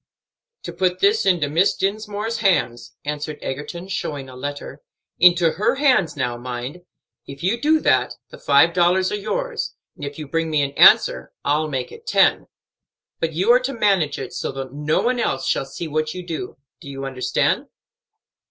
[0.63, 4.81] "To put this into Miss Dinsmore's hands," answered Egerton, showing a letter;
[5.19, 6.81] "into her own hands, now, mind.
[7.27, 10.71] If you do that, the five dollars are yours; and if you bring me an
[10.71, 12.47] answer, I'll make it ten.
[13.19, 16.25] But you are to manage it so that no one else shall see what you
[16.25, 16.57] do.
[16.79, 17.67] Do you understand?"